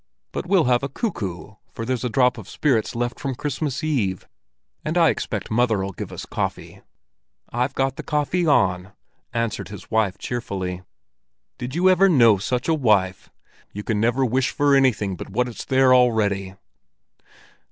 "But 0.31 0.47
we'll 0.47 0.63
have 0.63 0.81
a 0.81 0.89
'cuckoo,' 0.89 1.57
for 1.71 1.85
there's 1.85 2.03
a 2.03 2.09
drop 2.09 2.39
of 2.39 2.49
spirits 2.49 2.95
left 2.95 3.19
from 3.19 3.35
Christmas 3.35 3.83
Eve, 3.83 4.27
and 4.83 4.97
I 4.97 5.09
expect 5.09 5.51
mother'll 5.51 5.91
give 5.91 6.11
us 6.11 6.25
coffee." 6.25 6.81
"I've 7.53 7.75
got 7.75 7.97
the 7.97 8.01
coffee 8.01 8.47
on," 8.47 8.93
answered 9.31 9.67
his 9.67 9.91
wife 9.91 10.17
cheerfully. 10.17 10.81
"Did 11.59 11.75
you 11.75 11.87
ever 11.87 12.09
know 12.09 12.39
such 12.39 12.67
a 12.67 12.73
wife! 12.73 13.29
You 13.73 13.83
can 13.83 14.01
never 14.01 14.25
wish 14.25 14.49
for 14.49 14.73
anything 14.73 15.15
but 15.15 15.29
what 15.29 15.47
it's 15.47 15.65
there 15.65 15.93
already!" 15.93 16.55